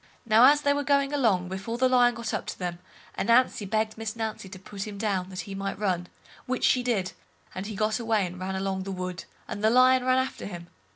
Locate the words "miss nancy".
3.99-4.49